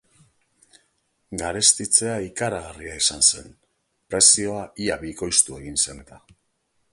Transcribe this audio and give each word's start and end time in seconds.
Garestitzea 1.41 2.15
ikaragarria 2.27 2.95
izan 3.03 3.21
zen, 3.27 3.53
prezioa 4.15 4.65
ia 4.87 4.99
bikoiztu 5.05 5.61
egin 5.61 5.79
zen 5.85 6.03
eta. 6.07 6.19